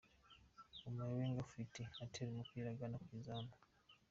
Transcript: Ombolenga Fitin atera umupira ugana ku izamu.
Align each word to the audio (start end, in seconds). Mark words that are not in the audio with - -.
Ombolenga 0.87 1.41
Fitin 1.51 1.87
atera 2.03 2.27
umupira 2.31 2.67
ugana 2.73 2.97
ku 3.05 3.09
izamu. 3.19 3.53